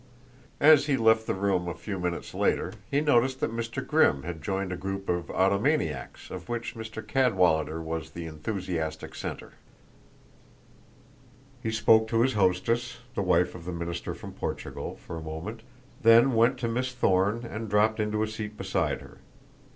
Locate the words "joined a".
4.41-4.75